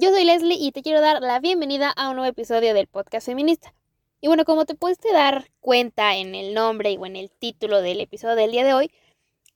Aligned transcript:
Yo 0.00 0.10
soy 0.10 0.24
Leslie 0.24 0.56
y 0.60 0.70
te 0.70 0.82
quiero 0.82 1.00
dar 1.00 1.20
la 1.20 1.40
bienvenida 1.40 1.90
a 1.90 2.08
un 2.08 2.14
nuevo 2.14 2.30
episodio 2.30 2.72
del 2.72 2.86
podcast 2.86 3.26
feminista. 3.26 3.74
Y 4.20 4.28
bueno, 4.28 4.44
como 4.44 4.64
te 4.64 4.76
puedes 4.76 5.00
dar 5.12 5.50
cuenta 5.58 6.14
en 6.14 6.36
el 6.36 6.54
nombre 6.54 6.96
o 7.00 7.04
en 7.04 7.16
el 7.16 7.32
título 7.32 7.82
del 7.82 8.00
episodio 8.00 8.36
del 8.36 8.52
día 8.52 8.64
de 8.64 8.74
hoy, 8.74 8.92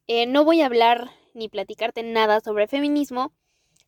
eh, 0.09 0.27
no 0.27 0.45
voy 0.45 0.61
a 0.61 0.67
hablar 0.67 1.13
ni 1.33 1.49
platicarte 1.49 2.03
nada 2.03 2.41
sobre 2.41 2.67
feminismo. 2.67 3.31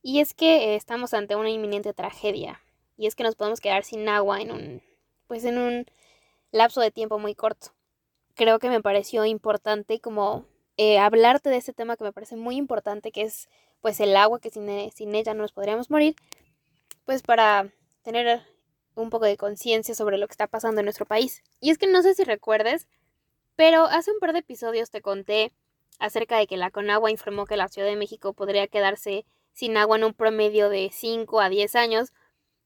Y 0.01 0.21
es 0.21 0.33
que 0.33 0.75
eh, 0.75 0.77
estamos 0.77 1.13
ante 1.13 1.35
una 1.35 1.51
inminente 1.51 1.93
tragedia. 1.93 2.61
Y 2.97 3.09
es 3.09 3.17
que 3.17 3.25
nos 3.25 3.35
podemos 3.35 3.59
quedar 3.59 3.83
sin 3.83 4.09
agua 4.09 4.41
en 4.41 4.53
un, 4.53 4.83
pues 5.27 5.45
en 5.45 5.59
un 5.59 5.87
lapso 6.53 6.81
de 6.81 6.93
tiempo 6.93 7.19
muy 7.19 7.35
corto. 7.35 7.75
Creo 8.37 8.61
que 8.61 8.71
me 8.71 8.81
pareció 8.81 9.25
importante 9.25 9.99
como 9.99 10.45
eh, 10.77 10.99
hablarte 10.99 11.51
de 11.51 11.57
este 11.57 11.73
tema 11.73 11.97
que 11.97 12.05
me 12.05 12.13
parece 12.13 12.37
muy 12.37 12.55
importante, 12.55 13.11
que 13.11 13.23
es 13.23 13.49
pues 13.81 13.99
el 13.99 14.17
agua, 14.17 14.39
que 14.39 14.51
sin, 14.51 14.93
sin 14.93 15.17
ella 15.17 15.35
no 15.35 15.43
nos 15.43 15.53
podríamos 15.53 15.91
morir 15.91 16.15
pues 17.05 17.23
para 17.23 17.71
tener 18.03 18.43
un 18.95 19.11
poco 19.11 19.25
de 19.25 19.37
conciencia 19.37 19.95
sobre 19.95 20.19
lo 20.19 20.27
que 20.27 20.33
está 20.33 20.47
pasando 20.47 20.81
en 20.81 20.87
nuestro 20.87 21.07
país. 21.07 21.43
Y 21.61 21.71
es 21.71 21.79
que 21.79 21.87
no 21.87 22.03
sé 22.03 22.15
si 22.15 22.25
recuerdes, 22.25 22.87
pero 23.57 23.85
hace 23.85 24.13
un 24.13 24.19
par 24.19 24.33
de 24.33 24.41
episodios 24.41 24.91
te 24.91 25.01
conté 25.01 25.53
acerca 25.99 26.39
de 26.39 26.47
que 26.47 26.57
la 26.57 26.71
Conagua 26.71 27.11
informó 27.11 27.47
que 27.47 27.57
la 27.57 27.69
Ciudad 27.69 27.89
de 27.89 27.97
México 27.97 28.33
podría 28.33 28.67
quedarse 28.67 29.27
sin 29.53 29.77
agua 29.77 29.97
en 29.97 30.05
un 30.05 30.15
promedio 30.15 30.69
de 30.69 30.91
5 30.93 31.41
a 31.41 31.49
10 31.49 31.77
años, 31.77 32.13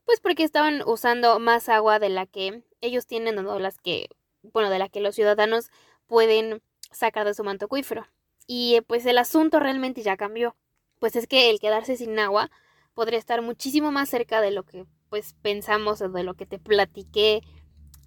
pues 0.05 0.21
porque 0.21 0.45
estaban 0.45 0.83
usando 0.87 1.39
más 1.39 1.69
agua 1.69 1.99
de 1.99 2.09
la 2.09 2.27
que 2.27 2.63
ellos 2.81 3.07
tienen 3.07 3.39
o 3.39 3.59
las 3.59 3.79
que, 3.79 4.09
bueno, 4.43 4.71
de 4.71 4.79
la 4.79 4.89
que 4.89 5.01
los 5.01 5.15
ciudadanos 5.15 5.71
pueden 6.07 6.63
sacar 6.91 7.27
de 7.27 7.35
su 7.35 7.45
manto 7.45 7.67
acuífero. 7.67 8.07
Y 8.47 8.81
pues 8.87 9.05
el 9.05 9.19
asunto 9.19 9.61
realmente 9.61 10.03
ya 10.03 10.17
cambió. 10.17 10.57
Pues 10.99 11.15
es 11.17 11.27
que 11.27 11.51
el 11.51 11.61
quedarse 11.61 11.97
sin 11.97 12.19
agua 12.19 12.51
podría 12.99 13.21
estar 13.21 13.43
muchísimo 13.43 13.93
más 13.93 14.09
cerca 14.09 14.41
de 14.41 14.51
lo 14.51 14.65
que 14.65 14.85
pues 15.09 15.33
pensamos 15.41 16.01
de 16.01 16.25
lo 16.25 16.35
que 16.35 16.47
te 16.47 16.59
platiqué 16.59 17.43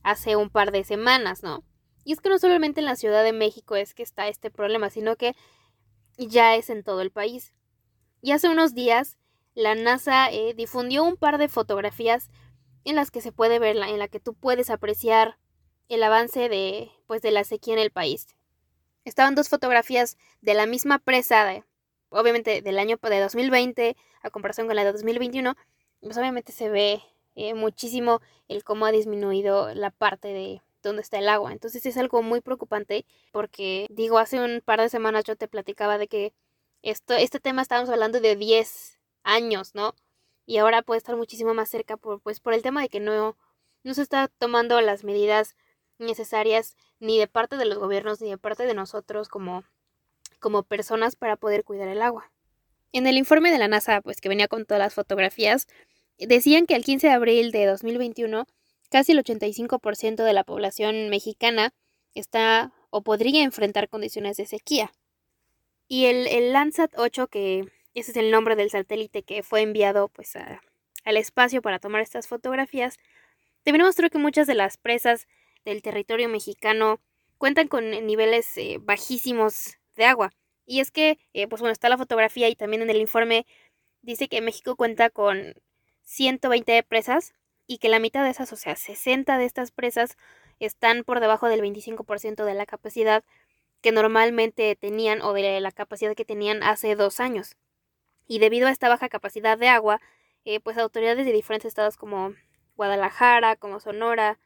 hace 0.04 0.36
un 0.36 0.50
par 0.50 0.74
de 0.74 0.84
semanas, 0.84 1.44
¿no? 1.44 1.64
Y 2.04 2.12
es 2.12 2.20
que 2.20 2.28
no 2.28 2.38
solamente 2.38 2.82
en 2.82 2.88
la 2.88 2.98
Ciudad 2.98 3.24
de 3.24 3.32
México 3.32 3.78
es 3.78 3.94
que 3.94 4.04
está 4.04 4.28
este 4.28 4.52
problema, 4.52 4.90
sino 4.90 5.16
que 5.16 5.34
ya 6.18 6.56
es 6.56 6.70
en 6.70 6.84
todo 6.84 7.00
el 7.00 7.10
país. 7.10 7.54
Y 8.22 8.34
hace 8.34 8.50
unos 8.50 8.74
días 8.74 9.18
la 9.54 9.76
NASA 9.76 10.30
eh, 10.30 10.54
difundió 10.56 11.06
un 11.06 11.16
par 11.16 11.38
de 11.38 11.48
fotografías 11.48 12.30
en 12.84 12.98
las 12.98 13.12
que 13.12 13.22
se 13.22 13.32
puede 13.32 13.60
ver, 13.60 13.78
en 13.78 13.98
la 13.98 14.10
que 14.10 14.20
tú 14.20 14.34
puedes 14.34 14.70
apreciar 14.70 15.38
el 15.88 16.04
avance 16.04 16.50
de, 16.50 16.92
pues, 17.08 17.22
de 17.22 17.32
la 17.32 17.46
sequía 17.46 17.76
en 17.76 17.80
el 17.80 17.92
país. 17.92 18.28
Estaban 19.06 19.36
dos 19.36 19.48
fotografías 19.48 20.18
de 20.42 20.54
la 20.54 20.66
misma 20.66 21.00
presa 21.00 21.64
obviamente 22.12 22.62
del 22.62 22.80
año 22.80 22.98
de 23.02 23.20
2020 23.20 23.98
a 24.22 24.30
comparación 24.30 24.68
con 24.68 24.76
la 24.76 24.84
de 24.84 24.92
2021, 24.92 25.56
pues 26.02 26.18
obviamente 26.18 26.52
se 26.52 26.70
ve 26.70 27.02
eh, 27.36 27.54
muchísimo 27.54 28.22
el 28.48 28.64
cómo 28.64 28.86
ha 28.86 28.92
disminuido 28.92 29.74
la 29.74 29.90
parte 29.92 30.28
de 30.30 30.62
donde 30.84 31.02
está 31.02 31.18
el 31.20 31.30
agua. 31.30 31.52
Entonces 31.52 31.86
es 31.86 31.98
algo 31.98 32.22
muy 32.22 32.42
preocupante 32.42 33.06
porque 33.32 33.88
digo, 33.90 34.18
hace 34.18 34.40
un 34.40 34.62
par 34.62 34.82
de 34.82 34.90
semanas 34.90 35.24
yo 35.24 35.36
te 35.36 35.48
platicaba 35.48 35.98
de 35.98 36.08
que 36.08 36.34
esto, 36.82 37.14
este 37.14 37.40
tema 37.40 37.62
estábamos 37.62 37.90
hablando 37.90 38.20
de 38.20 38.36
10 38.36 39.00
años, 39.24 39.76
¿no? 39.76 39.96
Y 40.46 40.58
ahora 40.58 40.82
puede 40.82 40.98
estar 40.98 41.16
muchísimo 41.16 41.54
más 41.54 41.70
cerca 41.70 41.98
por, 41.98 42.22
pues, 42.22 42.40
por 42.40 42.54
el 42.54 42.64
tema 42.64 42.82
de 42.82 42.90
que 42.90 43.00
no, 43.00 43.38
no 43.84 43.94
se 43.94 44.02
está 44.02 44.28
tomando 44.28 44.82
las 44.82 45.04
medidas 45.04 45.56
necesarias 46.00 46.76
ni 47.00 47.20
de 47.20 47.28
parte 47.28 47.58
de 47.58 47.66
los 47.66 47.78
gobiernos 47.78 48.22
ni 48.22 48.30
de 48.30 48.38
parte 48.38 48.66
de 48.66 48.74
nosotros 48.74 49.30
como 49.30 49.64
como 50.42 50.64
personas 50.64 51.16
para 51.16 51.38
poder 51.38 51.64
cuidar 51.64 51.88
el 51.88 52.02
agua. 52.02 52.32
En 52.92 53.08
el 53.08 53.18
informe 53.18 53.52
de 53.52 53.58
la 53.58 53.70
NASA, 53.70 54.02
pues 54.02 54.20
que 54.20 54.28
venía 54.28 54.50
con 54.50 54.66
todas 54.66 54.80
las 54.80 54.94
fotografías, 54.94 55.68
decían 56.18 56.66
que 56.66 56.76
el 56.76 56.84
15 56.84 57.08
de 57.08 57.14
abril 57.14 57.52
de 57.52 57.66
2021 57.66 58.46
casi 58.90 59.14
el 59.14 59.24
85% 59.24 60.24
de 60.26 60.34
la 60.34 60.44
población 60.44 61.10
mexicana 61.10 61.74
está 62.14 62.74
o 62.90 63.02
podría 63.02 63.44
enfrentar 63.44 63.88
condiciones 63.88 64.36
de 64.36 64.46
sequía. 64.46 64.92
Y 65.88 66.06
el, 66.06 66.28
el 66.28 66.52
Landsat 66.52 66.92
8, 66.98 67.28
que 67.28 67.72
ese 67.94 68.12
es 68.12 68.18
el 68.18 68.32
nombre 68.32 68.58
del 68.58 68.70
satélite 68.70 69.24
que 69.24 69.44
fue 69.44 69.62
enviado 69.62 70.10
pues 70.10 70.34
al 70.36 71.18
espacio 71.18 71.62
para 71.62 71.80
tomar 71.80 72.02
estas 72.02 72.28
fotografías, 72.28 72.98
también 73.64 73.86
mostró 73.86 74.10
que 74.10 74.18
muchas 74.18 74.48
de 74.48 74.56
las 74.56 74.78
presas 74.78 75.28
del 75.64 75.82
territorio 75.82 76.28
mexicano 76.28 77.00
cuentan 77.38 77.68
con 77.68 77.90
niveles 77.90 78.58
eh, 78.58 78.78
bajísimos 78.82 79.78
de 80.02 80.08
agua. 80.08 80.32
Y 80.66 80.80
es 80.80 80.92
que, 80.92 81.20
eh, 81.34 81.48
pues 81.48 81.62
bueno, 81.62 81.72
está 81.72 81.90
la 81.90 81.98
fotografía 81.98 82.50
y 82.50 82.56
también 82.56 82.82
en 82.82 82.90
el 82.90 82.98
informe 82.98 83.46
dice 84.02 84.28
que 84.28 84.42
México 84.42 84.76
cuenta 84.76 85.10
con 85.10 85.54
120 86.04 86.82
presas 86.84 87.34
y 87.68 87.78
que 87.78 87.90
la 87.90 88.00
mitad 88.00 88.24
de 88.24 88.32
esas, 88.32 88.52
o 88.52 88.56
sea, 88.56 88.76
60 88.76 89.38
de 89.38 89.46
estas 89.46 89.72
presas 89.72 90.18
están 90.60 91.04
por 91.04 91.20
debajo 91.20 91.48
del 91.48 91.62
25% 91.62 92.46
de 92.46 92.54
la 92.56 92.66
capacidad 92.66 93.24
que 93.82 93.92
normalmente 93.92 94.76
tenían 94.76 95.22
o 95.22 95.34
de 95.34 95.60
la 95.62 95.72
capacidad 95.72 96.16
que 96.16 96.26
tenían 96.26 96.64
hace 96.64 96.96
dos 96.96 97.20
años. 97.20 97.56
Y 98.28 98.40
debido 98.40 98.68
a 98.68 98.72
esta 98.72 98.90
baja 98.90 99.10
capacidad 99.10 99.58
de 99.58 99.68
agua, 99.68 100.02
eh, 100.46 100.60
pues 100.60 100.78
autoridades 100.78 101.26
de 101.26 101.32
diferentes 101.32 101.68
estados 101.68 101.98
como 101.98 102.34
Guadalajara, 102.76 103.56
como 103.56 103.80
Sonora, 103.80 104.40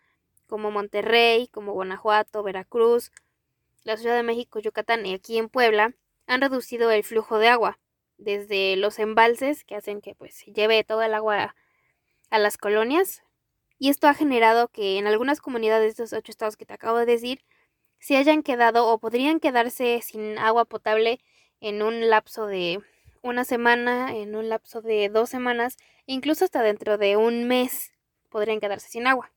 como 0.48 0.72
Monterrey, 0.72 1.48
como 1.48 1.74
Guanajuato, 1.74 2.44
Veracruz, 2.44 3.12
la 3.86 3.98
Ciudad 3.98 4.16
de 4.16 4.24
México, 4.24 4.60
Yucatán 4.60 5.06
y 5.06 5.14
aquí 5.14 5.38
en 5.38 5.48
Puebla 5.48 5.94
han 6.28 6.42
reducido 6.42 6.92
el 6.92 7.04
flujo 7.04 7.38
de 7.38 7.48
agua 7.48 7.80
desde 8.18 8.76
los 8.78 8.98
embalses 8.98 9.64
que 9.64 9.76
hacen 9.76 10.02
que 10.02 10.16
pues 10.16 10.44
lleve 10.46 10.84
todo 10.84 11.04
el 11.04 11.14
agua 11.14 11.56
a, 12.32 12.40
las 12.40 12.58
colonias 12.58 13.24
y 13.78 13.90
esto 13.90 14.08
ha 14.08 14.16
generado 14.16 14.70
que 14.70 14.98
en 14.98 15.06
algunas 15.06 15.40
comunidades 15.40 15.96
de 15.96 16.04
estos 16.04 16.18
ocho 16.18 16.32
estados 16.32 16.58
que 16.58 16.66
te 16.66 16.74
acabo 16.74 16.98
de 16.98 17.06
decir 17.06 17.46
se 18.00 18.18
hayan 18.18 18.42
quedado 18.42 18.88
o 18.88 18.98
podrían 18.98 19.40
quedarse 19.40 20.02
sin 20.02 20.40
agua 20.40 20.66
potable 20.66 21.20
en 21.62 21.84
un 21.84 22.10
lapso 22.10 22.48
de 22.48 22.82
una 23.22 23.46
semana, 23.46 24.16
en 24.16 24.36
un 24.36 24.50
lapso 24.50 24.82
de 24.82 25.10
dos 25.10 25.30
semanas, 25.30 25.78
incluso 26.06 26.46
hasta 26.46 26.64
dentro 26.64 26.98
de 26.98 27.18
un 27.18 27.48
mes 27.48 27.92
podrían 28.30 28.60
quedarse 28.60 28.90
sin 28.90 29.08
agua. 29.08 29.35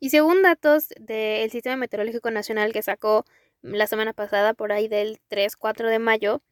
Y 0.00 0.08
según 0.10 0.42
datos 0.42 0.88
del 0.98 1.50
Sistema 1.50 1.76
Meteorológico 1.76 2.30
Nacional 2.30 2.72
que 2.72 2.82
sacó 2.82 3.26
la 3.60 3.86
semana 3.86 4.14
pasada, 4.14 4.54
por 4.54 4.72
ahí 4.72 4.88
del 4.88 5.20
3-4 5.28 5.88
de 5.90 5.98
mayo, 5.98 6.42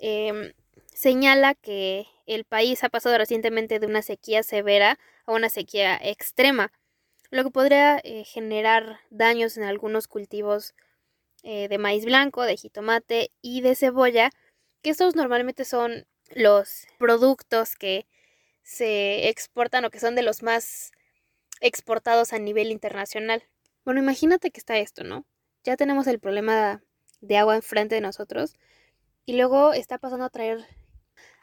em, 0.00 0.52
señala 0.86 1.54
que 1.54 2.06
el 2.26 2.44
país 2.44 2.82
ha 2.82 2.88
pasado 2.88 3.16
recientemente 3.18 3.78
de 3.78 3.86
una 3.86 4.02
sequía 4.02 4.42
severa 4.42 4.98
a 5.26 5.32
una 5.32 5.48
sequía 5.48 5.96
extrema, 5.96 6.72
lo 7.30 7.44
que 7.44 7.50
podría 7.50 8.00
eh, 8.02 8.24
generar 8.24 9.00
daños 9.10 9.56
en 9.56 9.62
algunos 9.64 10.08
cultivos 10.08 10.74
eh, 11.44 11.68
de 11.68 11.78
maíz 11.78 12.04
blanco, 12.04 12.42
de 12.42 12.56
jitomate 12.56 13.30
y 13.42 13.62
de 13.62 13.76
cebolla, 13.76 14.30
que 14.82 14.90
estos 14.90 15.16
normalmente 15.16 15.64
son 15.64 16.06
los 16.34 16.86
productos 16.98 17.76
que 17.76 18.06
se 18.62 19.28
exportan 19.28 19.84
o 19.84 19.90
que 19.90 20.00
son 20.00 20.14
de 20.16 20.22
los 20.22 20.42
más 20.42 20.92
exportados 21.62 22.32
a 22.32 22.38
nivel 22.38 22.70
internacional. 22.70 23.44
Bueno, 23.84 24.00
imagínate 24.00 24.50
que 24.50 24.60
está 24.60 24.78
esto, 24.78 25.04
¿no? 25.04 25.24
Ya 25.64 25.76
tenemos 25.76 26.06
el 26.06 26.18
problema 26.18 26.82
de 27.20 27.36
agua 27.38 27.56
enfrente 27.56 27.94
de 27.94 28.00
nosotros 28.00 28.56
y 29.24 29.36
luego 29.36 29.72
está 29.72 29.98
pasando 29.98 30.26
a 30.26 30.30
traer 30.30 30.66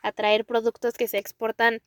a 0.02 0.12
traer 0.12 0.46
productos 0.46 0.94
que 0.94 1.07
se 1.07 1.18
exportan 1.18 1.81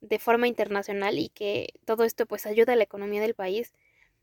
de 0.00 0.18
forma 0.18 0.48
internacional 0.48 1.18
y 1.18 1.28
que 1.28 1.74
todo 1.84 2.04
esto 2.04 2.26
pues 2.26 2.46
ayuda 2.46 2.74
a 2.74 2.76
la 2.76 2.84
economía 2.84 3.20
del 3.20 3.34
país. 3.34 3.74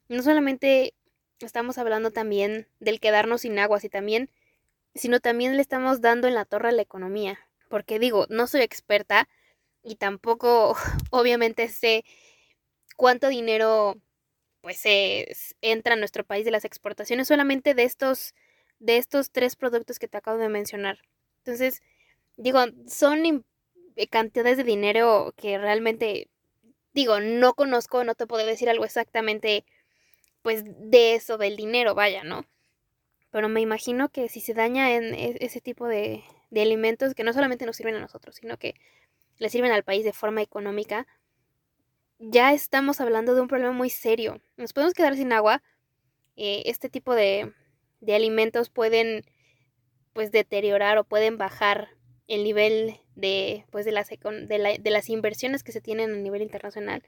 No 0.08 0.24
solamente 0.24 0.94
estamos 1.40 1.78
hablando 1.78 2.12
también 2.12 2.68
del 2.80 3.00
quedarnos 3.00 3.42
sin 3.42 3.60
agua, 3.60 3.80
también, 3.92 4.30
sino 4.94 5.20
también 5.20 5.56
le 5.56 5.62
estamos 5.62 6.02
dando 6.02 6.28
en 6.28 6.36
la 6.36 6.46
torre 6.46 6.70
a 6.70 6.72
la 6.72 6.82
economía. 6.82 7.40
Porque 7.70 8.00
digo, 8.00 8.26
no 8.30 8.48
soy 8.48 8.62
experta 8.62 9.28
y 9.84 9.96
tampoco 9.96 10.76
obviamente 11.12 11.68
sé 11.70 12.06
cuánto 12.96 13.28
dinero 13.30 13.98
pues 14.62 14.82
entra 15.62 15.94
a 15.94 15.98
nuestro 15.98 16.24
país 16.24 16.44
de 16.44 16.52
las 16.52 16.66
exportaciones 16.66 17.28
solamente 17.28 17.74
de 17.76 17.84
estos 17.84 18.34
de 18.80 18.98
estos 18.98 19.32
tres 19.32 19.56
productos 19.56 20.00
que 20.00 20.08
te 20.08 20.18
acabo 20.18 20.38
de 20.38 20.50
mencionar. 20.50 21.00
Entonces, 21.40 21.82
digo, 22.36 22.60
son 22.88 23.46
eh, 23.96 24.08
cantidades 24.08 24.58
de 24.58 24.64
dinero 24.64 25.34
que 25.38 25.58
realmente 25.58 26.30
digo, 26.94 27.20
no 27.20 27.54
conozco, 27.54 28.04
no 28.04 28.16
te 28.16 28.28
puedo 28.28 28.46
decir 28.46 28.70
algo 28.70 28.86
exactamente 28.86 29.66
pues 30.42 30.64
de 30.66 31.16
eso 31.16 31.38
del 31.38 31.56
dinero, 31.56 31.96
vaya, 31.96 32.24
¿no? 32.24 32.46
Pero 33.32 33.50
me 33.50 33.62
imagino 33.62 34.10
que 34.10 34.30
si 34.30 34.40
se 34.42 34.54
daña 34.54 34.96
en 34.96 35.14
e, 35.14 35.38
ese 35.42 35.60
tipo 35.62 35.88
de, 35.88 36.24
de 36.52 36.62
alimentos 36.62 37.14
que 37.14 37.24
no 37.24 37.34
solamente 37.34 37.66
nos 37.66 37.76
sirven 37.76 37.96
a 37.96 38.00
nosotros, 38.00 38.36
sino 38.36 38.58
que 38.58 38.76
le 39.38 39.50
sirven 39.50 39.72
al 39.72 39.84
país 39.84 40.06
de 40.06 40.14
forma 40.14 40.42
económica, 40.42 41.06
ya 42.30 42.54
estamos 42.54 43.02
hablando 43.02 43.36
de 43.36 43.42
un 43.42 43.48
problema 43.48 43.74
muy 43.74 43.90
serio. 43.90 44.42
Nos 44.58 44.74
podemos 44.74 44.94
quedar 44.94 45.16
sin 45.16 45.34
agua. 45.34 45.62
Eh, 46.36 46.64
este 46.66 46.90
tipo 46.90 47.14
de, 47.14 47.54
de 48.02 48.16
alimentos 48.16 48.70
pueden 48.70 49.24
pues 50.14 50.32
deteriorar 50.32 50.98
o 50.98 51.04
pueden 51.04 51.38
bajar 51.38 51.90
el 52.28 52.44
nivel 52.44 53.00
de, 53.16 53.66
pues 53.70 53.86
de, 53.86 53.92
las, 53.92 54.10
de, 54.10 54.80
de 54.82 54.90
las 54.92 55.10
inversiones 55.10 55.64
que 55.64 55.72
se 55.72 55.82
tienen 55.82 56.14
a 56.14 56.18
nivel 56.18 56.42
internacional. 56.42 57.04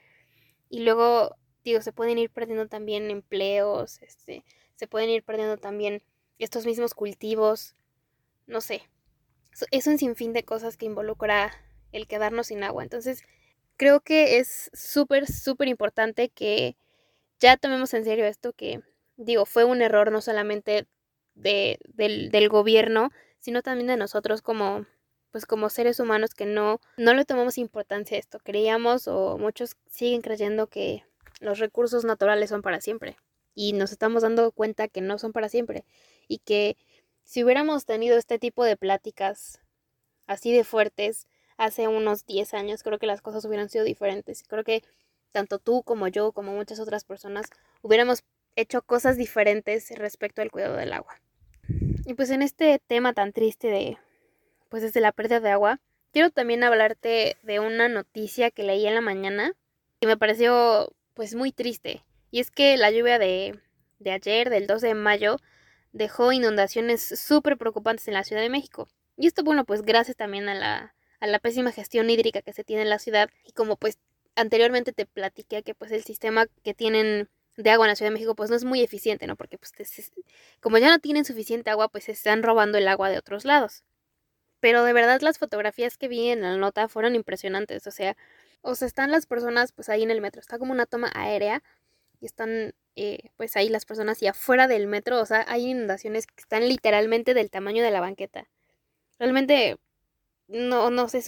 Y 0.70 0.82
luego, 0.82 1.36
digo, 1.64 1.82
se 1.82 1.94
pueden 1.94 2.18
ir 2.18 2.30
perdiendo 2.30 2.68
también 2.68 3.10
empleos, 3.10 4.02
este, 4.02 4.44
se 4.76 4.88
pueden 4.88 5.10
ir 5.10 5.24
perdiendo 5.24 5.58
también 5.58 6.04
estos 6.38 6.66
mismos 6.66 6.94
cultivos, 6.94 7.76
no 8.46 8.62
sé. 8.62 8.84
Es 9.72 9.88
un 9.88 9.98
sinfín 9.98 10.34
de 10.34 10.44
cosas 10.44 10.78
que 10.78 10.86
involucra 10.86 11.52
el 11.92 12.08
quedarnos 12.08 12.48
sin 12.48 12.64
agua. 12.64 12.84
Entonces, 12.84 13.24
creo 13.78 14.02
que 14.02 14.40
es 14.40 14.70
súper, 14.74 15.28
súper 15.28 15.68
importante 15.68 16.30
que 16.30 16.76
ya 17.40 17.58
tomemos 17.58 17.94
en 17.94 18.04
serio 18.04 18.26
esto 18.26 18.54
que, 18.54 18.82
digo, 19.16 19.46
fue 19.46 19.64
un 19.64 19.82
error 19.82 20.12
no 20.12 20.22
solamente 20.22 20.88
de, 21.36 21.80
del, 21.88 22.32
del 22.32 22.50
gobierno, 22.50 23.12
sino 23.40 23.62
también 23.62 23.88
de 23.88 23.98
nosotros 23.98 24.42
como 24.42 24.86
pues 25.32 25.46
como 25.46 25.70
seres 25.70 26.00
humanos 26.00 26.34
que 26.34 26.46
no, 26.46 26.80
no 26.98 27.14
le 27.14 27.26
tomamos 27.26 27.58
importancia 27.58 28.18
a 28.18 28.20
esto. 28.20 28.40
Creíamos 28.44 29.08
o 29.08 29.38
muchos 29.38 29.76
siguen 29.88 30.22
creyendo 30.22 30.68
que 30.68 31.04
los 31.40 31.60
recursos 31.60 32.06
naturales 32.06 32.50
son 32.50 32.62
para 32.62 32.82
siempre. 32.82 33.18
Y 33.54 33.74
nos 33.74 33.92
estamos 33.92 34.24
dando 34.24 34.52
cuenta 34.52 34.88
que 34.88 35.02
no 35.02 35.20
son 35.20 35.34
para 35.34 35.50
siempre. 35.50 35.86
Y 36.28 36.40
que 36.40 36.78
si 37.24 37.44
hubiéramos 37.44 37.86
tenido 37.86 38.18
este 38.18 38.40
tipo 38.40 38.64
de 38.64 38.78
pláticas 38.78 39.62
así 40.28 40.52
de 40.52 40.64
fuertes 40.64 41.28
hace 41.58 41.88
unos 41.88 42.26
10 42.26 42.54
años, 42.54 42.84
creo 42.84 43.00
que 43.00 43.08
las 43.08 43.22
cosas 43.22 43.44
hubieran 43.46 43.70
sido 43.70 43.84
diferentes. 43.84 44.44
Creo 44.48 44.64
que 44.64 44.84
tanto 45.32 45.60
tú 45.60 45.84
como 45.84 46.08
yo, 46.08 46.32
como 46.32 46.54
muchas 46.54 46.80
otras 46.80 47.04
personas, 47.04 47.48
hubiéramos 47.82 48.24
hecho 48.56 48.82
cosas 48.82 49.18
diferentes 49.18 49.92
respecto 49.96 50.42
al 50.42 50.52
cuidado 50.52 50.78
del 50.78 50.94
agua. 50.94 51.20
Y 52.06 52.14
pues 52.14 52.30
en 52.30 52.42
este 52.42 52.80
tema 52.88 53.14
tan 53.14 53.34
triste 53.34 53.68
de 53.68 53.98
pues 54.70 54.84
desde 54.84 55.02
la 55.02 55.12
pérdida 55.12 55.40
de 55.40 55.52
agua, 55.52 55.80
quiero 56.12 56.30
también 56.30 56.64
hablarte 56.64 57.38
de 57.44 57.60
una 57.60 57.88
noticia 57.88 58.52
que 58.52 58.64
leí 58.64 58.86
en 58.86 58.96
la 58.96 59.02
mañana 59.02 59.54
que 60.00 60.08
me 60.08 60.18
pareció 60.18 60.94
pues 61.14 61.36
muy 61.36 61.52
triste. 61.52 62.04
Y 62.32 62.40
es 62.40 62.52
que 62.52 62.78
la 62.78 62.92
lluvia 62.92 63.18
de, 63.20 63.60
de 64.00 64.12
ayer, 64.12 64.50
del 64.50 64.68
12 64.68 64.88
de 64.88 64.94
mayo, 64.94 65.38
dejó 65.94 66.32
inundaciones 66.32 67.02
súper 67.02 67.58
preocupantes 67.58 68.08
en 68.08 68.14
la 68.14 68.24
Ciudad 68.24 68.42
de 68.42 68.50
México. 68.50 68.88
Y 69.16 69.28
esto, 69.28 69.44
bueno, 69.44 69.66
pues 69.66 69.82
gracias 69.82 70.18
también 70.18 70.50
a 70.50 70.54
la, 70.54 70.96
a 71.20 71.28
la 71.28 71.40
pésima 71.40 71.72
gestión 71.72 72.10
hídrica 72.10 72.42
que 72.42 72.54
se 72.54 72.64
tiene 72.64 72.84
en 72.84 72.90
la 72.90 73.00
ciudad. 73.00 73.30
Y 73.46 73.52
como 73.54 73.78
pues 73.78 74.00
anteriormente 74.36 74.94
te 74.94 75.06
platiqué 75.06 75.64
que 75.64 75.76
pues 75.76 75.92
el 75.92 76.04
sistema 76.04 76.48
que 76.64 76.74
tienen 76.74 77.30
de 77.58 77.72
agua 77.72 77.86
en 77.88 77.90
la 77.90 77.96
Ciudad 77.96 78.12
de 78.12 78.14
México 78.14 78.36
pues 78.36 78.50
no 78.50 78.56
es 78.56 78.64
muy 78.64 78.82
eficiente, 78.82 79.26
¿no? 79.28 79.36
Porque 79.36 79.58
pues 79.58 79.74
como 80.62 80.78
ya 80.78 80.90
no 80.90 81.00
tienen 81.00 81.26
suficiente 81.26 81.70
agua 81.72 81.90
pues 81.90 82.06
se 82.06 82.12
están 82.12 82.44
robando 82.44 82.78
el 82.78 82.88
agua 82.88 83.10
de 83.10 83.18
otros 83.18 83.46
lados. 83.46 83.84
Pero 84.60 84.84
de 84.84 84.94
verdad 84.94 85.22
las 85.22 85.40
fotografías 85.40 85.98
que 85.98 86.08
vi 86.08 86.30
en 86.30 86.42
la 86.42 86.56
nota 86.58 86.88
fueron 86.88 87.16
impresionantes. 87.16 87.88
O 87.88 87.92
sea, 87.92 88.16
o 88.62 88.76
sea, 88.76 88.88
están 88.88 89.12
las 89.12 89.26
personas 89.26 89.72
pues 89.72 89.90
ahí 89.90 90.04
en 90.04 90.12
el 90.12 90.22
metro. 90.22 90.42
Está 90.42 90.60
como 90.60 90.72
una 90.72 90.86
toma 90.86 91.12
aérea 91.16 91.64
y 92.20 92.26
están 92.26 92.74
eh, 92.96 93.32
pues 93.38 93.56
ahí 93.56 93.70
las 93.70 93.86
personas 93.86 94.22
y 94.24 94.28
afuera 94.28 94.68
del 94.68 94.88
metro. 94.88 95.22
O 95.22 95.26
sea, 95.26 95.46
hay 95.48 95.68
inundaciones 95.68 96.28
que 96.28 96.42
están 96.42 96.68
literalmente 96.68 97.34
del 97.34 97.52
tamaño 97.52 97.84
de 97.84 97.92
la 97.92 98.02
banqueta. 98.02 98.48
Realmente, 99.20 99.78
no, 100.48 100.90
no 100.90 101.10
sé, 101.10 101.20
es, 101.20 101.28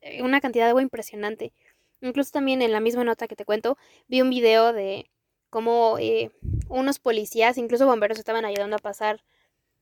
es 0.00 0.22
una 0.22 0.40
cantidad 0.40 0.64
de 0.66 0.70
agua 0.70 0.82
impresionante. 0.82 1.52
Incluso 2.00 2.32
también 2.32 2.62
en 2.62 2.72
la 2.72 2.80
misma 2.80 3.04
nota 3.04 3.28
que 3.28 3.36
te 3.36 3.44
cuento, 3.44 3.78
vi 4.08 4.20
un 4.22 4.30
video 4.30 4.72
de 4.72 5.10
cómo 5.50 5.96
eh, 5.98 6.30
unos 6.68 6.98
policías, 6.98 7.58
incluso 7.58 7.86
bomberos, 7.86 8.18
estaban 8.18 8.44
ayudando 8.44 8.76
a 8.76 8.80
pasar 8.80 9.22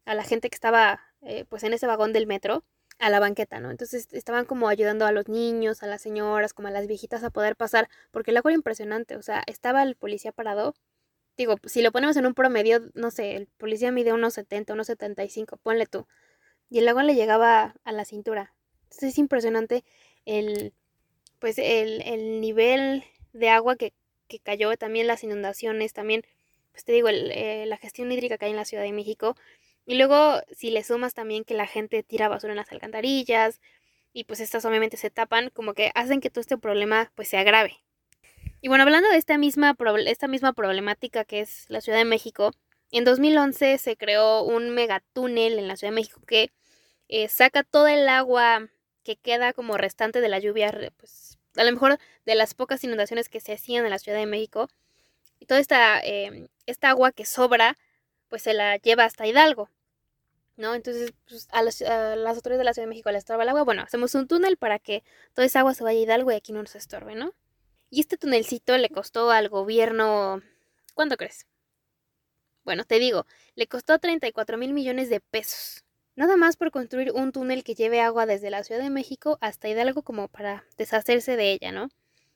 a 0.05 0.15
la 0.15 0.25
gente 0.25 0.51
que 0.51 0.55
estaba 0.55 1.01
eh, 1.23 1.45
pues 1.49 1.65
en 1.65 1.73
ese 1.73 1.87
vagón 1.87 2.13
del 2.13 2.27
metro 2.27 2.65
a 2.99 3.11
la 3.11 3.21
banqueta, 3.21 3.61
¿no? 3.61 3.71
Entonces 3.71 4.09
estaban 4.13 4.45
como 4.45 4.69
ayudando 4.69 5.07
a 5.07 5.13
los 5.13 5.29
niños, 5.29 5.83
a 5.83 5.87
las 5.87 6.03
señoras, 6.03 6.53
como 6.55 6.69
a 6.69 6.71
las 6.71 6.87
viejitas 6.87 7.25
a 7.25 7.31
poder 7.31 7.57
pasar, 7.57 7.89
porque 8.13 8.31
el 8.31 8.37
agua 8.37 8.53
era 8.53 8.57
impresionante, 8.57 9.17
o 9.17 9.23
sea, 9.23 9.43
estaba 9.47 9.83
el 9.83 9.97
policía 9.97 10.33
parado, 10.33 10.75
digo, 11.37 11.57
si 11.65 11.83
lo 11.83 11.93
ponemos 11.93 12.17
en 12.17 12.27
un 12.27 12.35
promedio, 12.35 12.91
no 12.95 13.11
sé, 13.11 13.37
el 13.37 13.49
policía 13.59 13.91
mide 13.91 14.13
unos 14.13 14.35
70, 14.35 14.75
unos 14.75 14.87
75, 14.87 15.57
ponle 15.59 15.87
tú, 15.87 16.07
y 16.71 16.79
el 16.79 16.89
agua 16.89 17.03
le 17.05 17.15
llegaba 17.15 17.75
a 17.85 17.93
la 17.93 18.05
cintura. 18.05 18.53
Entonces 18.85 19.11
es 19.11 19.19
impresionante 19.19 19.85
el, 20.25 20.73
pues 21.39 21.59
el, 21.59 22.03
el 22.03 22.41
nivel 22.41 23.05
de 23.33 23.51
agua 23.51 23.77
que, 23.77 23.93
que, 24.29 24.39
cayó, 24.39 24.77
también 24.77 25.07
las 25.07 25.25
inundaciones, 25.25 25.93
también, 25.93 26.23
pues 26.73 26.85
te 26.85 26.93
digo, 26.93 27.09
el, 27.09 27.31
eh, 27.33 27.67
la 27.67 27.77
gestión 27.77 28.11
hídrica 28.13 28.39
que 28.39 28.47
hay 28.47 28.51
en 28.53 28.57
la 28.57 28.65
Ciudad 28.65 28.85
de 28.85 28.93
México, 28.93 29.37
y 29.87 29.97
luego, 29.97 30.41
si 30.53 30.71
le 30.71 30.83
sumas 30.83 31.15
también 31.15 31.45
que 31.45 31.55
la 31.55 31.67
gente 31.67 32.03
tira 32.03 32.29
basura 32.29 32.53
en 32.53 32.57
las 32.57 32.73
alcantarillas 32.73 33.61
y 34.13 34.25
pues 34.25 34.41
estas 34.41 34.65
obviamente 34.65 34.97
se 34.97 35.11
tapan, 35.11 35.51
como 35.51 35.75
que 35.75 35.91
hacen 35.95 36.21
que 36.21 36.31
todo 36.31 36.41
este 36.41 36.57
problema 36.57 37.13
pues 37.15 37.29
se 37.29 37.37
agrave. 37.37 37.79
Y 38.63 38.69
bueno, 38.69 38.85
hablando 38.85 39.11
de 39.11 39.19
esta 39.19 39.37
misma, 39.37 39.77
esta 40.07 40.29
misma 40.29 40.55
problemática 40.55 41.25
que 41.25 41.41
es 41.41 41.67
la 41.69 41.83
Ciudad 41.83 41.99
de 41.99 42.07
México, 42.07 42.53
en 42.91 43.05
2011 43.05 43.79
se 43.79 43.97
creó 43.97 44.43
un 44.43 44.71
megatúnel 44.71 45.59
en 45.59 45.69
la 45.69 45.77
Ciudad 45.77 45.93
de 45.93 45.97
México 45.97 46.21
que 46.27 46.53
eh, 47.09 47.29
saca 47.29 47.63
toda 47.63 47.93
el 47.93 48.09
agua 48.09 48.69
que 49.03 49.17
queda 49.17 49.53
como 49.53 49.77
restante 49.77 50.21
de 50.21 50.29
la 50.29 50.39
lluvia, 50.39 50.73
pues 50.97 51.39
a 51.57 51.65
lo 51.65 51.73
mejor 51.73 51.99
de 52.25 52.35
las 52.35 52.55
pocas 52.55 52.83
inundaciones 52.85 53.29
que 53.29 53.41
se 53.41 53.53
hacían 53.53 53.85
en 53.85 53.91
la 53.91 53.99
Ciudad 53.99 54.19
de 54.19 54.27
México. 54.27 54.69
Y 55.39 55.47
toda 55.47 55.61
esta, 55.61 56.01
eh, 56.01 56.49
esta 56.67 56.91
agua 56.91 57.13
que 57.13 57.27
sobra 57.27 57.77
pues 58.29 58.43
se 58.43 58.55
la 58.55 58.77
lleva 58.79 59.05
hasta 59.05 59.27
Hidalgo. 59.27 59.71
¿No? 60.57 60.75
Entonces, 60.75 61.13
pues, 61.29 61.49
a, 61.51 61.63
las, 61.63 61.83
autoridades 61.83 62.59
de 62.59 62.65
la 62.65 62.75
Ciudad 62.75 62.87
de 62.87 62.91
México 62.91 63.11
les 63.11 63.21
estorba 63.21 63.43
el 63.43 63.49
agua. 63.49 63.63
Bueno, 63.63 63.83
hacemos 63.83 64.15
un 64.15 64.29
túnel 64.29 64.57
para 64.57 64.79
que 64.79 65.05
toda 65.35 65.47
esa 65.47 65.61
agua 65.61 65.75
se 65.75 65.85
vaya 65.85 65.99
a 65.99 66.03
Hidalgo 66.03 66.33
y 66.33 66.35
aquí 66.35 66.53
no 66.53 66.61
nos 66.61 66.75
estorbe, 66.77 67.15
¿no? 67.15 67.35
Y 67.91 68.01
este 68.01 68.17
tunelcito 68.17 68.77
le 68.77 68.89
costó 68.89 69.31
al 69.31 69.49
gobierno. 69.49 70.43
¿Cuánto 70.95 71.17
crees? 71.17 71.47
Bueno, 72.65 72.85
te 72.85 72.99
digo, 72.99 73.27
le 73.55 73.67
costó 73.67 73.99
34 73.99 74.57
mil 74.59 74.73
millones 74.73 75.11
de 75.11 75.21
pesos. 75.21 75.85
Nada 76.17 76.37
más 76.37 76.57
por 76.57 76.71
construir 76.71 77.13
un 77.13 77.33
túnel 77.33 77.65
que 77.65 77.75
lleve 77.75 78.01
agua 78.01 78.25
desde 78.25 78.51
la 78.51 78.63
Ciudad 78.65 78.81
de 78.81 78.91
México 78.91 79.37
hasta 79.41 79.69
Hidalgo 79.69 80.03
como 80.03 80.29
para 80.29 80.65
deshacerse 80.79 81.37
de 81.37 81.53
ella, 81.53 81.73
¿no? 81.73 81.89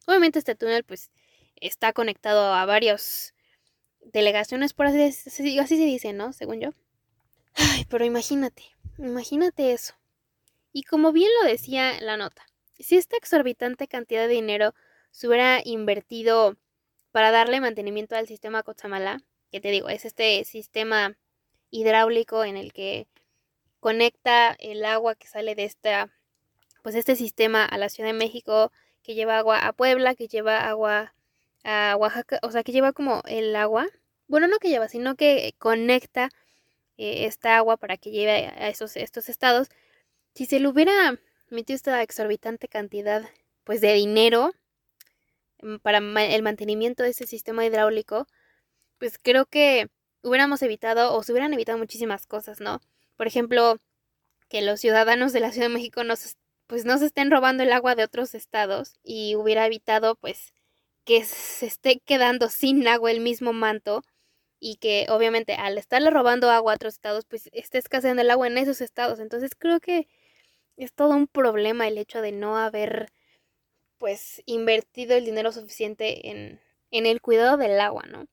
Obviamente 0.06 0.38
este 0.38 0.54
túnel 0.54 0.84
pues 0.84 1.10
está 1.56 1.92
conectado 1.92 2.52
a 2.54 2.66
varios 2.66 3.34
delegaciones, 4.00 4.72
por 4.72 4.86
así, 4.86 5.02
así 5.02 5.76
se 5.76 5.84
dice, 5.84 6.12
¿no? 6.12 6.32
Según 6.32 6.60
yo. 6.60 6.70
Ay, 7.54 7.84
pero 7.88 8.04
imagínate, 8.04 8.64
imagínate 8.98 9.72
eso. 9.72 9.94
Y 10.72 10.82
como 10.82 11.12
bien 11.12 11.30
lo 11.40 11.48
decía 11.48 12.00
la 12.00 12.16
nota, 12.16 12.46
si 12.78 12.96
esta 12.96 13.16
exorbitante 13.16 13.88
cantidad 13.88 14.26
de 14.26 14.34
dinero 14.34 14.74
se 15.10 15.28
hubiera 15.28 15.60
invertido 15.64 16.56
para 17.12 17.30
darle 17.30 17.60
mantenimiento 17.60 18.16
al 18.16 18.26
sistema 18.26 18.62
Cochamala, 18.62 19.22
que 19.50 19.60
te 19.60 19.70
digo, 19.70 19.88
es 19.88 20.04
este 20.04 20.44
sistema 20.44 21.16
hidráulico 21.70 22.44
en 22.44 22.56
el 22.56 22.72
que 22.72 23.06
conecta 23.80 24.56
el 24.58 24.84
agua 24.84 25.14
que 25.14 25.28
sale 25.28 25.54
de 25.54 25.64
esta, 25.64 26.10
pues 26.82 26.94
este 26.94 27.16
sistema 27.16 27.64
a 27.64 27.78
la 27.78 27.88
Ciudad 27.88 28.10
de 28.10 28.18
México, 28.18 28.72
que 29.02 29.14
lleva 29.14 29.38
agua 29.38 29.66
a 29.66 29.72
Puebla, 29.72 30.14
que 30.14 30.28
lleva 30.28 30.68
agua 30.68 31.14
a 31.64 31.96
Oaxaca, 31.96 32.38
o 32.42 32.50
sea, 32.50 32.62
que 32.62 32.72
lleva 32.72 32.92
como 32.92 33.22
el 33.26 33.54
agua, 33.56 33.86
bueno, 34.26 34.46
no 34.48 34.58
que 34.58 34.68
lleva, 34.68 34.88
sino 34.88 35.16
que 35.16 35.54
conecta 35.58 36.30
eh, 36.98 37.26
esta 37.26 37.56
agua 37.56 37.76
para 37.76 37.96
que 37.96 38.10
lleve 38.10 38.48
a 38.48 38.68
esos, 38.68 38.96
estos 38.96 39.28
estados. 39.28 39.68
Si 40.34 40.46
se 40.46 40.60
le 40.60 40.68
hubiera 40.68 41.18
metido 41.50 41.76
esta 41.76 42.02
exorbitante 42.02 42.68
cantidad, 42.68 43.28
pues, 43.64 43.80
de 43.80 43.94
dinero 43.94 44.52
mm, 45.62 45.76
para 45.76 45.98
el 45.98 46.42
mantenimiento 46.42 47.02
de 47.02 47.10
ese 47.10 47.26
sistema 47.26 47.64
hidráulico, 47.64 48.26
pues 48.98 49.18
creo 49.18 49.46
que 49.46 49.88
hubiéramos 50.22 50.62
evitado 50.62 51.14
o 51.14 51.22
se 51.22 51.32
hubieran 51.32 51.54
evitado 51.54 51.78
muchísimas 51.78 52.26
cosas, 52.26 52.60
¿no? 52.60 52.80
Por 53.16 53.26
ejemplo, 53.26 53.78
que 54.48 54.62
los 54.62 54.80
ciudadanos 54.80 55.32
de 55.32 55.40
la 55.40 55.52
Ciudad 55.52 55.68
de 55.68 55.74
México 55.74 56.04
no 56.04 56.14
pues 56.66 56.84
no 56.84 56.98
se 56.98 57.06
estén 57.06 57.30
robando 57.30 57.62
el 57.62 57.72
agua 57.72 57.94
de 57.94 58.04
otros 58.04 58.34
estados 58.34 58.98
y 59.02 59.36
hubiera 59.36 59.66
evitado 59.66 60.16
pues 60.16 60.54
que 61.04 61.24
se 61.24 61.66
esté 61.66 62.00
quedando 62.04 62.50
sin 62.50 62.86
agua 62.88 63.10
el 63.10 63.20
mismo 63.20 63.52
manto 63.54 64.04
y 64.60 64.76
que 64.76 65.06
obviamente 65.08 65.54
al 65.54 65.78
estarle 65.78 66.10
robando 66.10 66.50
agua 66.50 66.72
a 66.72 66.76
otros 66.76 66.94
estados, 66.94 67.24
pues 67.26 67.48
esté 67.52 67.78
escaseando 67.78 68.22
el 68.22 68.30
agua 68.30 68.48
en 68.48 68.58
esos 68.58 68.80
estados. 68.82 69.20
Entonces 69.20 69.52
creo 69.58 69.80
que 69.80 70.08
es 70.76 70.92
todo 70.94 71.10
un 71.14 71.26
problema 71.26 71.88
el 71.88 71.98
hecho 71.98 72.22
de 72.22 72.32
no 72.32 72.58
haber 72.58 73.08
pues 73.98 74.42
invertido 74.46 75.16
el 75.16 75.24
dinero 75.24 75.52
suficiente 75.52 76.30
en, 76.30 76.60
en 76.90 77.06
el 77.06 77.20
cuidado 77.22 77.56
del 77.56 77.80
agua, 77.80 78.04
¿no? 78.08 78.26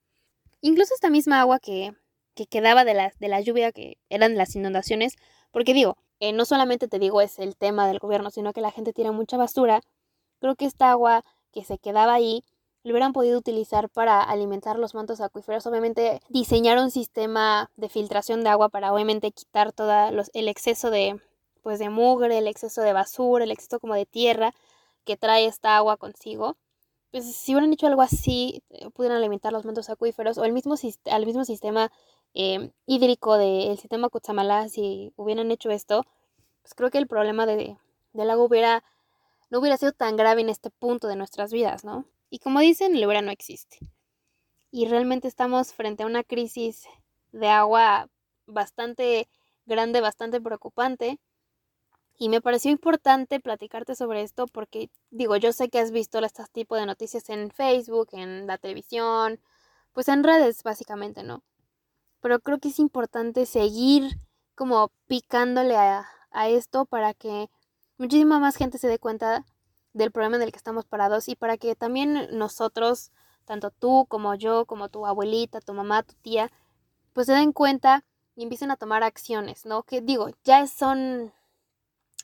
Incluso 0.60 0.94
esta 0.94 1.10
misma 1.10 1.40
agua 1.40 1.58
que, 1.58 1.92
que 2.34 2.46
quedaba 2.46 2.84
de 2.84 2.94
la, 2.94 3.12
de 3.18 3.28
la 3.28 3.40
lluvia, 3.40 3.72
que 3.72 3.98
eran 4.08 4.36
las 4.36 4.54
inundaciones, 4.56 5.14
porque 5.50 5.74
digo, 5.74 5.96
eh, 6.20 6.32
no 6.32 6.44
solamente 6.44 6.88
te 6.88 6.98
digo 6.98 7.20
es 7.20 7.38
el 7.38 7.56
tema 7.56 7.86
del 7.88 7.98
gobierno, 7.98 8.30
sino 8.30 8.52
que 8.52 8.60
la 8.60 8.70
gente 8.70 8.92
tira 8.92 9.12
mucha 9.12 9.36
basura, 9.36 9.80
creo 10.40 10.56
que 10.56 10.66
esta 10.66 10.90
agua 10.90 11.24
que 11.52 11.64
se 11.64 11.78
quedaba 11.78 12.14
ahí 12.14 12.44
lo 12.82 12.92
hubieran 12.92 13.12
podido 13.12 13.38
utilizar 13.38 13.88
para 13.90 14.22
alimentar 14.22 14.78
los 14.78 14.94
mantos 14.94 15.20
acuíferos. 15.20 15.66
Obviamente 15.66 16.20
diseñar 16.28 16.78
un 16.78 16.92
sistema 16.92 17.70
de 17.76 17.88
filtración 17.88 18.44
de 18.44 18.50
agua 18.50 18.68
para 18.68 18.92
obviamente 18.92 19.32
quitar 19.32 19.72
todo 19.72 19.92
el 20.32 20.48
exceso 20.48 20.90
de 20.90 21.20
pues 21.62 21.80
de 21.80 21.90
mugre, 21.90 22.38
el 22.38 22.46
exceso 22.46 22.82
de 22.82 22.92
basura, 22.92 23.42
el 23.42 23.50
exceso 23.50 23.80
como 23.80 23.94
de 23.94 24.06
tierra 24.06 24.52
que 25.04 25.16
trae 25.16 25.46
esta 25.46 25.76
agua 25.76 25.96
consigo. 25.96 26.56
Pues 27.10 27.34
si 27.34 27.52
hubieran 27.52 27.72
hecho 27.72 27.86
algo 27.86 28.02
así, 28.02 28.62
eh, 28.70 28.90
pudieran 28.90 29.18
alimentar 29.18 29.52
los 29.52 29.64
mantos 29.64 29.90
acuíferos 29.90 30.38
o 30.38 30.44
el 30.44 30.52
mismo, 30.52 30.74
al 31.10 31.26
mismo 31.26 31.44
sistema 31.44 31.90
em, 32.34 32.70
hídrico 32.86 33.38
del 33.38 33.78
sistema 33.78 34.08
Cutzamala, 34.08 34.68
si 34.68 35.12
hubieran 35.16 35.50
hecho 35.50 35.70
esto, 35.70 36.04
pues 36.62 36.74
creo 36.74 36.90
que 36.90 36.98
el 36.98 37.06
problema 37.06 37.46
de, 37.46 37.78
del 38.12 38.30
agua 38.30 38.44
hubiera, 38.44 38.84
no 39.50 39.60
hubiera 39.60 39.76
sido 39.76 39.92
tan 39.92 40.16
grave 40.16 40.42
en 40.42 40.48
este 40.50 40.70
punto 40.70 41.08
de 41.08 41.16
nuestras 41.16 41.52
vidas, 41.52 41.84
¿no? 41.84 42.06
Y 42.28 42.40
como 42.40 42.60
dicen, 42.60 42.96
el 42.96 43.24
no 43.24 43.30
existe. 43.30 43.78
Y 44.70 44.86
realmente 44.86 45.28
estamos 45.28 45.72
frente 45.72 46.02
a 46.02 46.06
una 46.06 46.24
crisis 46.24 46.86
de 47.32 47.48
agua 47.48 48.08
bastante 48.46 49.28
grande, 49.64 50.00
bastante 50.00 50.40
preocupante. 50.40 51.18
Y 52.18 52.28
me 52.28 52.40
pareció 52.40 52.70
importante 52.70 53.40
platicarte 53.40 53.94
sobre 53.94 54.22
esto 54.22 54.46
porque, 54.46 54.90
digo, 55.10 55.36
yo 55.36 55.52
sé 55.52 55.68
que 55.68 55.78
has 55.78 55.90
visto 55.90 56.18
este 56.18 56.44
tipo 56.52 56.76
de 56.76 56.86
noticias 56.86 57.28
en 57.28 57.50
Facebook, 57.50 58.08
en 58.12 58.46
la 58.46 58.56
televisión, 58.56 59.38
pues 59.92 60.08
en 60.08 60.24
redes 60.24 60.62
básicamente, 60.62 61.22
¿no? 61.22 61.42
Pero 62.20 62.40
creo 62.40 62.58
que 62.58 62.68
es 62.68 62.78
importante 62.78 63.44
seguir 63.44 64.16
como 64.54 64.90
picándole 65.06 65.76
a, 65.76 66.06
a 66.30 66.48
esto 66.48 66.86
para 66.86 67.12
que 67.12 67.50
muchísima 67.98 68.38
más 68.38 68.56
gente 68.56 68.78
se 68.78 68.88
dé 68.88 68.98
cuenta 68.98 69.44
del 69.92 70.10
problema 70.10 70.36
en 70.36 70.42
el 70.42 70.52
que 70.52 70.58
estamos 70.58 70.86
parados 70.86 71.28
y 71.28 71.36
para 71.36 71.56
que 71.56 71.74
también 71.74 72.28
nosotros, 72.32 73.10
tanto 73.44 73.70
tú 73.70 74.06
como 74.08 74.34
yo, 74.34 74.64
como 74.66 74.88
tu 74.88 75.06
abuelita, 75.06 75.60
tu 75.60 75.74
mamá, 75.74 76.02
tu 76.02 76.14
tía, 76.14 76.50
pues 77.12 77.26
se 77.26 77.32
den 77.32 77.52
cuenta 77.52 78.04
y 78.34 78.42
empiecen 78.42 78.70
a 78.70 78.76
tomar 78.76 79.02
acciones, 79.02 79.64
¿no? 79.64 79.82
Que 79.82 80.00
digo, 80.02 80.30
ya 80.44 80.66
son 80.66 81.32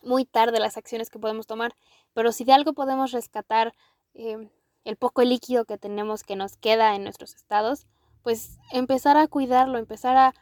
muy 0.02 0.24
tarde 0.24 0.60
las 0.60 0.76
acciones 0.76 1.10
que 1.10 1.18
podemos 1.18 1.46
tomar, 1.46 1.74
pero 2.12 2.32
si 2.32 2.44
de 2.44 2.52
algo 2.52 2.72
podemos 2.72 3.12
rescatar 3.12 3.74
eh, 4.14 4.48
el 4.84 4.96
poco 4.96 5.22
líquido 5.22 5.64
que 5.64 5.78
tenemos 5.78 6.22
que 6.22 6.36
nos 6.36 6.56
queda 6.56 6.94
en 6.94 7.04
nuestros 7.04 7.34
estados, 7.34 7.86
pues 8.22 8.58
empezar 8.70 9.16
a 9.16 9.26
cuidarlo, 9.26 9.78
empezar 9.78 10.16
a, 10.16 10.34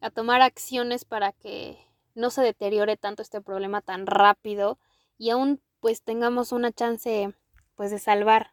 a 0.00 0.10
tomar 0.10 0.42
acciones 0.42 1.04
para 1.04 1.32
que 1.32 1.78
no 2.14 2.30
se 2.30 2.42
deteriore 2.42 2.96
tanto 2.96 3.22
este 3.22 3.40
problema 3.40 3.80
tan 3.80 4.06
rápido 4.06 4.78
y 5.18 5.30
aún 5.30 5.60
pues 5.80 6.02
tengamos 6.02 6.52
una 6.52 6.72
chance 6.72 7.32
pues 7.74 7.90
de 7.90 7.98
salvar 7.98 8.52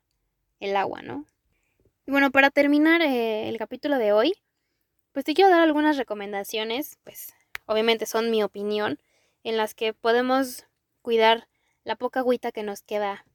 el 0.60 0.76
agua, 0.76 1.02
¿no? 1.02 1.26
Y 2.06 2.12
bueno, 2.12 2.32
para 2.32 2.50
terminar 2.50 3.02
eh, 3.02 3.50
el 3.50 3.58
capítulo 3.58 3.98
de 3.98 4.14
hoy, 4.14 4.34
pues 5.12 5.26
te 5.26 5.34
quiero 5.34 5.50
dar 5.50 5.62
algunas 5.62 5.98
recomendaciones, 5.98 6.98
pues 7.04 7.34
obviamente 7.66 8.06
son 8.06 8.32
mi 8.32 8.44
opinión, 8.44 9.00
en 9.44 9.58
las 9.58 9.74
que 9.74 9.94
podemos 9.94 10.66
cuidar 11.02 11.48
la 11.84 11.96
poca 11.96 12.20
agüita 12.20 12.52
que 12.52 12.64
nos 12.64 12.82
queda. 12.82 13.26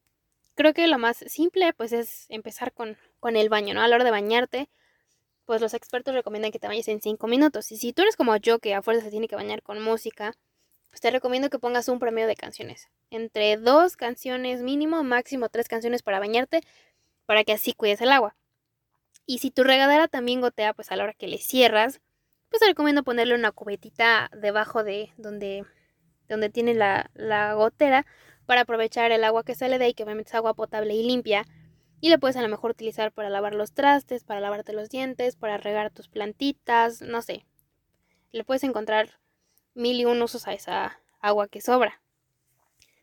Creo 0.54 0.72
que 0.72 0.86
lo 0.86 0.98
más 0.98 1.18
simple 1.26 1.72
pues 1.75 1.92
es 1.92 2.26
empezar 2.28 2.72
con, 2.72 2.96
con 3.20 3.36
el 3.36 3.48
baño, 3.48 3.75
¿no? 3.75 3.82
A 3.82 3.88
la 3.88 3.96
hora 3.96 4.04
de 4.04 4.10
bañarte, 4.10 4.68
pues 5.44 5.60
los 5.60 5.75
expertos 5.75 6.14
recomiendan 6.14 6.50
que 6.50 6.58
te 6.58 6.66
bañes 6.66 6.88
en 6.88 7.00
5 7.00 7.26
minutos. 7.26 7.70
Y 7.72 7.76
si 7.76 7.92
tú 7.92 8.02
eres 8.02 8.16
como 8.16 8.36
yo, 8.36 8.58
que 8.58 8.75
a 8.75 8.82
fuerza 8.82 9.04
se 9.04 9.10
tiene 9.10 9.28
que 9.28 9.36
bañar 9.36 9.62
con 9.62 9.80
música, 9.80 10.34
pues 10.90 11.00
te 11.00 11.10
recomiendo 11.10 11.50
que 11.50 11.58
pongas 11.58 11.88
un 11.88 11.98
promedio 11.98 12.26
de 12.26 12.36
canciones. 12.36 12.88
Entre 13.10 13.56
dos 13.56 13.96
canciones 13.96 14.62
mínimo, 14.62 15.02
máximo 15.04 15.48
tres 15.48 15.68
canciones 15.68 16.02
para 16.02 16.18
bañarte, 16.18 16.60
para 17.26 17.44
que 17.44 17.52
así 17.52 17.72
cuides 17.75 18.00
el 18.00 18.12
agua. 18.12 18.36
Y 19.26 19.38
si 19.38 19.50
tu 19.50 19.64
regadera 19.64 20.08
también 20.08 20.40
gotea, 20.40 20.72
pues 20.72 20.90
a 20.90 20.96
la 20.96 21.04
hora 21.04 21.14
que 21.14 21.28
le 21.28 21.38
cierras, 21.38 22.00
pues 22.48 22.60
te 22.60 22.66
recomiendo 22.66 23.02
ponerle 23.02 23.34
una 23.34 23.52
cubetita 23.52 24.30
debajo 24.32 24.84
de 24.84 25.12
donde, 25.16 25.64
donde 26.28 26.50
tiene 26.50 26.75
la, 26.75 27.11
la 27.14 27.54
gotera 27.54 28.06
para 28.47 28.62
aprovechar 28.62 29.12
el 29.12 29.25
agua 29.25 29.45
que 29.45 29.54
sale 29.54 29.78
de 29.78 29.87
ahí, 29.87 29.95
que 29.95 30.04
obviamente 30.04 30.30
es 30.30 30.35
agua 30.35 30.54
potable 30.54 30.95
y 30.95 31.02
limpia. 31.02 31.45
Y 32.00 32.11
la 32.11 32.18
puedes 32.18 32.37
a 32.37 32.42
lo 32.42 32.49
mejor 32.49 32.73
utilizar 32.73 33.12
para 33.12 33.30
lavar 33.30 33.54
los 33.54 33.73
trastes, 33.73 34.25
para 34.25 34.40
lavarte 34.40 34.73
los 34.73 34.88
dientes, 34.90 35.37
para 35.37 35.56
regar 35.56 35.90
tus 35.90 36.09
plantitas, 36.09 37.00
no 37.00 37.23
sé. 37.23 37.47
Le 38.33 38.45
puedes 38.45 38.64
encontrar 38.64 39.18
mil 39.75 39.99
y 39.99 40.04
un 40.04 40.23
usos 40.23 40.47
a 40.47 40.52
esa 40.52 41.00
agua 41.21 41.49
que 41.49 41.61
sobra. 41.61 42.02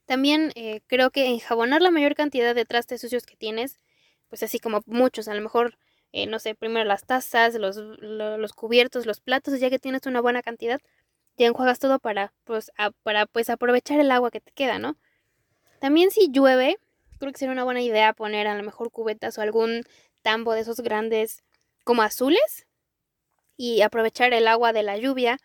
También 0.05 0.51
eh, 0.55 0.81
creo 0.87 1.11
que 1.11 1.27
enjabonar 1.27 1.81
la 1.81 1.91
mayor 1.91 2.15
cantidad 2.15 2.53
de 2.53 2.65
trastes 2.65 3.01
sucios 3.01 3.25
que 3.25 3.35
tienes, 3.35 3.79
pues 4.29 4.43
así 4.43 4.59
como 4.59 4.81
muchos, 4.85 5.27
a 5.27 5.33
lo 5.33 5.41
mejor 5.41 5.77
eh, 6.13 6.27
no 6.27 6.37
sé, 6.37 6.53
primero 6.53 6.85
las 6.85 7.05
tazas, 7.05 7.55
los, 7.55 7.75
los, 7.75 8.53
cubiertos, 8.53 9.07
los 9.07 9.19
platos, 9.19 9.59
ya 9.59 9.71
que 9.71 9.79
tienes 9.79 10.05
una 10.05 10.21
buena 10.21 10.43
cantidad, 10.43 10.79
ya 11.37 11.47
enjuagas 11.47 11.79
todo 11.79 11.99
para 11.99 12.33
pues, 12.43 12.71
para 13.03 13.25
pues 13.25 13.49
aprovechar 13.49 13.99
el 13.99 14.11
agua 14.11 14.31
que 14.31 14.41
te 14.41 14.51
queda, 14.51 14.79
¿no? 14.79 14.97
También 15.79 16.11
si 16.11 16.29
llueve, 16.31 16.77
creo 17.19 17.31
que 17.31 17.39
sería 17.39 17.53
una 17.53 17.63
buena 17.63 17.81
idea 17.81 18.13
poner 18.13 18.47
a 18.47 18.55
lo 18.55 18.63
mejor 18.63 18.91
cubetas 18.91 19.37
o 19.37 19.41
algún 19.41 19.83
tambo 20.21 20.53
de 20.53 20.61
esos 20.61 20.79
grandes 20.79 21.43
como 21.83 22.01
azules 22.01 22.67
y 23.57 23.81
aprovechar 23.81 24.33
el 24.33 24.47
agua 24.47 24.73
de 24.73 24.83
la 24.83 24.97
lluvia, 24.97 25.37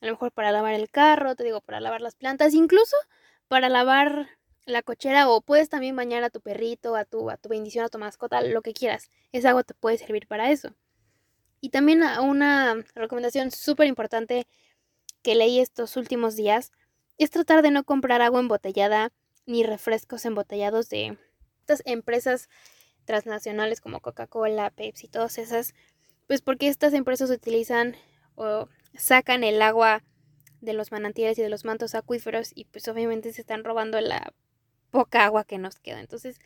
a 0.00 0.06
lo 0.06 0.12
mejor 0.12 0.32
para 0.32 0.52
lavar 0.52 0.74
el 0.74 0.90
carro, 0.90 1.34
te 1.34 1.44
digo, 1.44 1.60
para 1.60 1.80
lavar 1.80 2.00
las 2.00 2.14
plantas, 2.14 2.54
incluso 2.54 2.96
para 3.48 3.68
lavar 3.68 4.28
la 4.66 4.82
cochera 4.82 5.28
o 5.28 5.40
puedes 5.40 5.68
también 5.68 5.96
bañar 5.96 6.22
a 6.24 6.30
tu 6.30 6.40
perrito, 6.40 6.94
a 6.94 7.04
tu, 7.04 7.30
a 7.30 7.36
tu 7.36 7.48
bendición, 7.48 7.84
a 7.84 7.88
tu 7.88 7.98
mascota, 7.98 8.40
lo 8.42 8.62
que 8.62 8.74
quieras. 8.74 9.10
Esa 9.32 9.50
agua 9.50 9.62
te 9.62 9.74
puede 9.74 9.98
servir 9.98 10.26
para 10.26 10.50
eso. 10.50 10.74
Y 11.60 11.70
también 11.70 12.02
una 12.02 12.76
recomendación 12.94 13.50
súper 13.50 13.86
importante 13.86 14.46
que 15.22 15.34
leí 15.34 15.60
estos 15.60 15.96
últimos 15.96 16.36
días 16.36 16.72
es 17.18 17.30
tratar 17.30 17.62
de 17.62 17.70
no 17.70 17.84
comprar 17.84 18.22
agua 18.22 18.40
embotellada 18.40 19.12
ni 19.46 19.64
refrescos 19.64 20.24
embotellados 20.24 20.88
de 20.88 21.18
estas 21.60 21.82
empresas 21.84 22.48
transnacionales 23.04 23.80
como 23.80 24.00
Coca-Cola, 24.00 24.70
Pepsi, 24.70 25.08
todas 25.08 25.38
esas, 25.38 25.74
pues 26.26 26.42
porque 26.42 26.68
estas 26.68 26.92
empresas 26.92 27.30
utilizan 27.30 27.96
o 28.34 28.68
sacan 28.94 29.44
el 29.44 29.62
agua 29.62 30.04
de 30.60 30.72
los 30.72 30.92
manantiales 30.92 31.38
y 31.38 31.42
de 31.42 31.48
los 31.48 31.64
mantos 31.64 31.94
acuíferos 31.94 32.50
y 32.54 32.64
pues 32.66 32.86
obviamente 32.88 33.32
se 33.32 33.40
están 33.40 33.64
robando 33.64 34.00
la 34.00 34.32
poca 34.90 35.24
agua 35.24 35.44
que 35.44 35.58
nos 35.58 35.78
queda. 35.78 36.00
Entonces, 36.00 36.38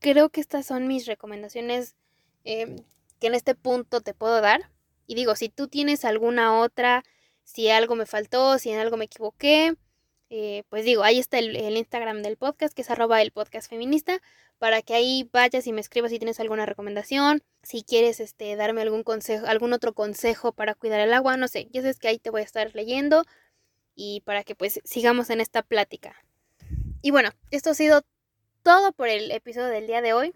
creo 0.00 0.30
que 0.30 0.40
estas 0.40 0.66
son 0.66 0.86
mis 0.86 1.06
recomendaciones 1.06 1.96
em, 2.44 2.76
que 3.20 3.26
en 3.28 3.34
este 3.34 3.54
punto 3.54 4.00
te 4.00 4.14
puedo 4.14 4.40
dar. 4.40 4.70
Y 5.06 5.14
digo, 5.14 5.36
si 5.36 5.48
tú 5.48 5.68
tienes 5.68 6.04
alguna 6.04 6.58
otra, 6.58 7.04
si 7.44 7.70
algo 7.70 7.94
me 7.94 8.06
faltó, 8.06 8.58
si 8.58 8.70
en 8.70 8.80
algo 8.80 8.96
me 8.96 9.04
equivoqué, 9.04 9.76
eh, 10.30 10.64
pues 10.68 10.84
digo, 10.84 11.04
ahí 11.04 11.18
está 11.18 11.38
el, 11.38 11.54
Instagram 11.76 12.22
del 12.22 12.36
podcast, 12.36 12.74
que 12.74 12.82
es 12.82 12.90
arroba 12.90 13.22
el 13.22 13.30
podcast 13.30 13.70
feminista, 13.70 14.20
para 14.58 14.82
que 14.82 14.94
ahí 14.94 15.28
vayas 15.32 15.66
y 15.66 15.72
me 15.72 15.80
escribas 15.80 16.10
si 16.10 16.18
tienes 16.18 16.40
alguna 16.40 16.66
recomendación, 16.66 17.42
si 17.62 17.84
quieres 17.84 18.20
este, 18.20 18.56
darme 18.56 18.82
algún 18.82 19.04
consejo, 19.04 19.46
algún 19.46 19.72
otro 19.72 19.92
consejo 19.94 20.52
para 20.52 20.74
cuidar 20.74 21.00
el 21.00 21.12
agua, 21.12 21.36
no 21.36 21.46
sé, 21.48 21.68
ya 21.70 21.82
sabes 21.82 21.98
que 21.98 22.08
ahí 22.08 22.18
te 22.18 22.30
voy 22.30 22.40
a 22.40 22.44
estar 22.44 22.74
leyendo 22.74 23.24
y 23.94 24.22
para 24.22 24.42
que 24.42 24.54
pues 24.54 24.80
sigamos 24.84 25.30
en 25.30 25.40
esta 25.40 25.62
plática. 25.62 26.16
Y 27.02 27.10
bueno, 27.10 27.30
esto 27.50 27.70
ha 27.70 27.74
sido 27.74 28.02
todo 28.62 28.92
por 28.92 29.08
el 29.08 29.30
episodio 29.30 29.68
del 29.68 29.86
día 29.86 30.00
de 30.00 30.14
hoy. 30.14 30.34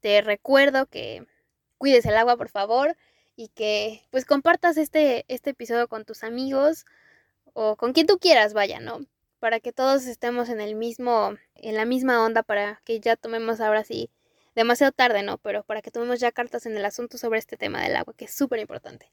Te 0.00 0.22
recuerdo 0.22 0.86
que 0.86 1.26
cuides 1.78 2.06
el 2.06 2.16
agua, 2.16 2.36
por 2.36 2.48
favor, 2.48 2.96
y 3.36 3.48
que 3.48 4.02
pues 4.10 4.24
compartas 4.24 4.78
este, 4.78 5.24
este 5.28 5.50
episodio 5.50 5.88
con 5.88 6.04
tus 6.04 6.24
amigos 6.24 6.86
o 7.52 7.76
con 7.76 7.92
quien 7.92 8.06
tú 8.06 8.18
quieras, 8.18 8.54
vaya, 8.54 8.80
¿no? 8.80 9.06
Para 9.38 9.60
que 9.60 9.72
todos 9.72 10.06
estemos 10.06 10.48
en 10.48 10.60
el 10.60 10.74
mismo, 10.74 11.36
en 11.54 11.76
la 11.76 11.84
misma 11.84 12.24
onda, 12.24 12.42
para 12.42 12.80
que 12.84 12.98
ya 13.00 13.16
tomemos 13.16 13.60
ahora 13.60 13.84
sí, 13.84 14.10
demasiado 14.54 14.92
tarde, 14.92 15.22
¿no? 15.22 15.38
Pero 15.38 15.62
para 15.62 15.82
que 15.82 15.90
tomemos 15.90 16.18
ya 16.18 16.32
cartas 16.32 16.66
en 16.66 16.76
el 16.76 16.84
asunto 16.84 17.18
sobre 17.18 17.38
este 17.38 17.56
tema 17.56 17.82
del 17.82 17.96
agua, 17.96 18.14
que 18.16 18.24
es 18.24 18.34
súper 18.34 18.58
importante. 18.58 19.10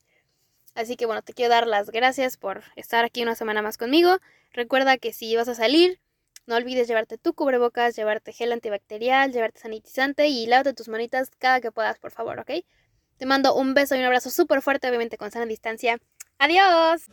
Así 0.74 0.96
que 0.96 1.06
bueno, 1.06 1.22
te 1.22 1.34
quiero 1.34 1.52
dar 1.52 1.68
las 1.68 1.92
gracias 1.92 2.38
por 2.38 2.64
estar 2.76 3.06
aquí 3.06 3.22
una 3.22 3.36
semana 3.36 3.62
más 3.62 3.78
conmigo. 3.78 4.18
Recuerda 4.54 4.98
que 4.98 5.14
si 5.14 5.36
vas 5.36 5.48
a 5.50 5.56
salir, 5.56 6.00
no 6.48 6.56
olvides 6.56 6.88
llevarte 6.88 7.18
tu 7.18 7.34
cubrebocas, 7.34 7.96
llevarte 7.96 8.34
gel 8.34 8.52
antibacterial, 8.52 9.32
llevarte 9.32 9.60
sanitizante 9.60 10.28
y 10.28 10.48
lávate 10.48 10.74
tus 10.74 10.88
manitas 10.88 11.30
cada 11.38 11.62
que 11.62 11.72
puedas, 11.72 12.00
por 12.00 12.12
favor, 12.12 12.40
¿ok? 12.40 12.52
Te 13.18 13.26
mando 13.26 13.56
un 13.56 13.74
beso 13.74 13.96
y 13.96 14.00
un 14.00 14.06
abrazo 14.06 14.30
súper 14.30 14.62
fuerte, 14.62 14.88
obviamente 14.88 15.18
con 15.18 15.32
sana 15.32 15.46
distancia. 15.46 15.98
¡Adiós! 16.40 17.04